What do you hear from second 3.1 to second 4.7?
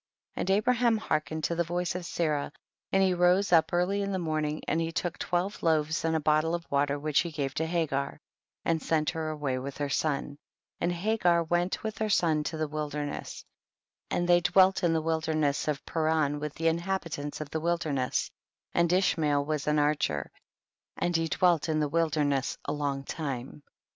rose up early in the morning,